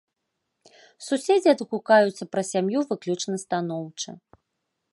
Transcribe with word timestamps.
Суседзі 1.07 1.49
адгукаюцца 1.55 2.23
пра 2.33 2.41
сям'ю 2.51 2.79
выключна 2.93 3.35
станоўча. 3.45 4.11